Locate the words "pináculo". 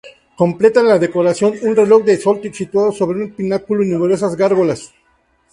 3.33-3.83